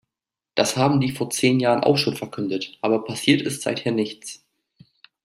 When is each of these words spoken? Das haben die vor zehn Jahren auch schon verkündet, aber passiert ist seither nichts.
Das 0.55 0.77
haben 0.77 0.99
die 0.99 1.11
vor 1.11 1.29
zehn 1.29 1.59
Jahren 1.59 1.83
auch 1.83 1.95
schon 1.99 2.15
verkündet, 2.15 2.75
aber 2.81 3.03
passiert 3.03 3.43
ist 3.43 3.61
seither 3.61 3.91
nichts. 3.91 4.43